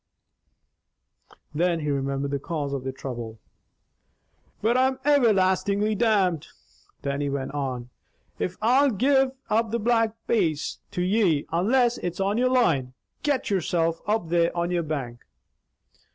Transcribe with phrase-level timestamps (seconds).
[1.53, 3.37] Then he remembered the cause of their trouble.
[4.59, 6.47] "But, I'm everlastingly damned,"
[7.03, 7.91] Dannie went on,
[8.39, 12.93] "if I'll gi'e up the Black Bass to ye, unless it's on your line.
[13.21, 15.19] Get yourself up there on your bank!"